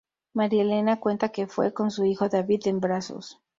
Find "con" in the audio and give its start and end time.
1.75-1.91